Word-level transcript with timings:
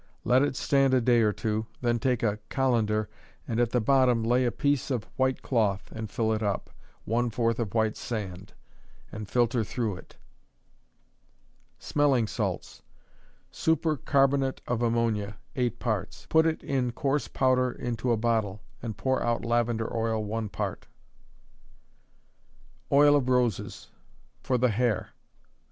Let 0.23 0.41
it 0.41 0.55
stand 0.55 0.95
a 0.95 0.99
day 0.99 1.21
or 1.21 1.31
two, 1.31 1.67
then 1.81 1.99
take 1.99 2.23
a 2.23 2.39
cullender 2.49 3.07
and 3.47 3.59
at 3.59 3.69
the 3.69 3.79
bottom 3.79 4.23
lay 4.23 4.45
a 4.45 4.51
piece 4.51 4.89
of 4.89 5.03
white 5.15 5.43
cloth, 5.43 5.91
and 5.91 6.09
fill 6.09 6.33
it 6.33 6.41
up, 6.41 6.71
one 7.05 7.29
fourth 7.29 7.59
of 7.59 7.75
white 7.75 7.95
sand, 7.95 8.53
and 9.11 9.29
filter 9.29 9.63
through 9.63 9.97
it. 9.97 10.17
Smelling 11.77 12.25
Salts. 12.25 12.81
Super 13.51 13.95
carbonate 13.95 14.59
of 14.67 14.81
ammonia, 14.81 15.37
eight 15.55 15.77
parts; 15.77 16.25
put 16.29 16.47
it 16.47 16.63
in 16.63 16.93
coarse 16.93 17.27
powder 17.27 17.71
into 17.71 18.11
a 18.11 18.17
bottle, 18.17 18.59
and 18.81 18.97
pour 18.97 19.21
out 19.21 19.45
lavender 19.45 19.95
oil 19.95 20.23
one 20.23 20.49
part. 20.49 20.87
_Oil 22.91 23.15
of 23.15 23.29
Roses 23.29 23.91
for 24.41 24.57
the 24.57 24.69
Hair. 24.69 25.09